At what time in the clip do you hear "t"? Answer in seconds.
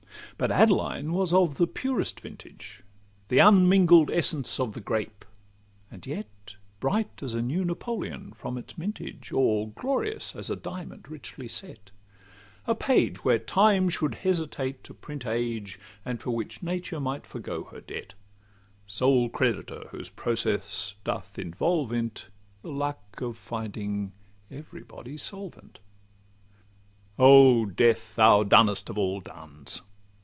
22.09-22.29